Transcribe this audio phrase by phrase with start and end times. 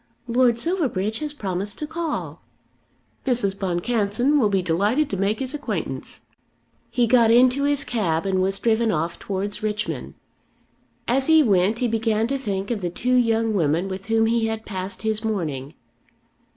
[0.27, 2.41] "Lord Silverbridge has promised to call."
[3.27, 3.53] "Mrs.
[3.59, 6.21] Boncassen will be delighted to make his acquaintance."
[6.89, 10.15] He got into his cab and was driven off towards Richmond.
[11.07, 14.47] As he went he began to think of the two young women with whom he
[14.47, 15.75] had passed his morning.